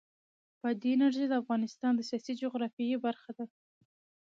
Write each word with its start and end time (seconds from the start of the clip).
بادي 0.61 0.89
انرژي 0.95 1.25
د 1.27 1.33
افغانستان 1.41 1.91
د 1.95 2.01
سیاسي 2.09 2.33
جغرافیه 2.41 2.97
برخه 3.05 3.31
ده. 3.37 3.45